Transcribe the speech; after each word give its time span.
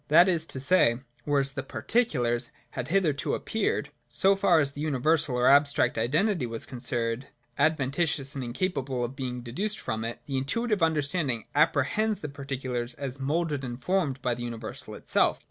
That 0.07 0.27
is 0.27 0.47
to 0.47 0.59
say, 0.59 0.99
whereas 1.25 1.51
the 1.51 1.61
particulars 1.61 2.49
had 2.71 2.87
hitherto 2.87 3.35
appeared, 3.35 3.91
so 4.09 4.35
far 4.35 4.59
as 4.59 4.71
the 4.71 4.81
universal 4.81 5.35
or 5.35 5.45
abstract 5.47 5.95
identity 5.95 6.47
was 6.47 6.65
concerned, 6.65 7.27
adventitious 7.59 8.33
and 8.33 8.43
incapable 8.43 9.03
of 9.03 9.15
being 9.15 9.41
deduced 9.43 9.77
from 9.77 10.03
it, 10.03 10.19
the 10.25 10.39
Intuitive 10.39 10.81
Understanding 10.81 11.45
apprehends 11.53 12.21
the 12.21 12.29
particulars 12.29 12.95
as 12.95 13.19
moulded 13.19 13.63
and 13.63 13.79
formed 13.83 14.19
by 14.23 14.33
the 14.33 14.41
universal 14.41 14.95
itself. 14.95 15.39